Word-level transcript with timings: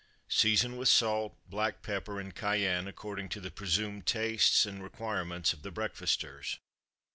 Season 0.29 0.77
with 0.77 0.89
salt, 0.89 1.37
black 1.47 1.83
pepper, 1.83 2.19
and 2.19 2.33
cayenne, 2.33 2.87
according 2.87 3.29
to 3.29 3.39
the 3.39 3.51
(presumed) 3.51 4.07
tastes 4.07 4.65
and 4.65 4.81
requirements 4.81 5.53
of 5.53 5.61
the 5.61 5.69
breakfasters. 5.69 6.57